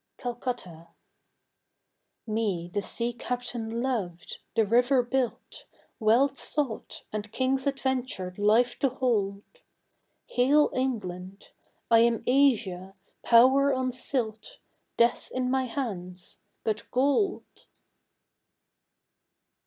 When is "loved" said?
3.83-4.39